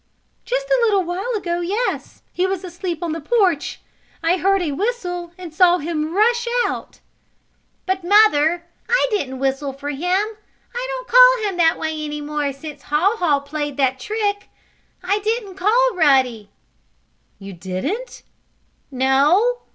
[0.45, 2.23] "Just a little while ago, yes.
[2.33, 3.81] He was asleep on the porch.
[4.23, 7.01] I heard a whistle, and saw him rush out."
[7.85, 10.17] "But, Mother, I didn't whistle for him!
[10.73, 14.49] I don't call him that way any more since Haw Haw played that trick.
[15.03, 16.49] I didn't call Ruddy!"
[17.37, 18.23] "You didn't?"
[18.89, 19.59] "No!"